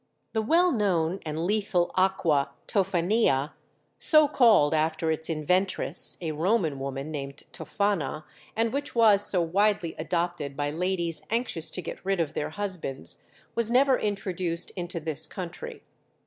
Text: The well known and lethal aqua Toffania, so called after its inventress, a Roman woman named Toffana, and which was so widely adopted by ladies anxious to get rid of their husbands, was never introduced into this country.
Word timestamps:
The 0.33 0.41
well 0.41 0.71
known 0.71 1.19
and 1.27 1.45
lethal 1.45 1.91
aqua 1.93 2.53
Toffania, 2.65 3.51
so 3.99 4.27
called 4.27 4.73
after 4.73 5.11
its 5.11 5.29
inventress, 5.29 6.17
a 6.21 6.31
Roman 6.31 6.79
woman 6.79 7.11
named 7.11 7.43
Toffana, 7.51 8.23
and 8.55 8.73
which 8.73 8.95
was 8.95 9.23
so 9.23 9.43
widely 9.43 9.93
adopted 9.99 10.57
by 10.57 10.71
ladies 10.71 11.21
anxious 11.29 11.69
to 11.69 11.83
get 11.83 12.03
rid 12.03 12.19
of 12.19 12.33
their 12.33 12.49
husbands, 12.49 13.21
was 13.53 13.69
never 13.69 13.95
introduced 13.99 14.71
into 14.71 14.99
this 14.99 15.27
country. 15.27 15.83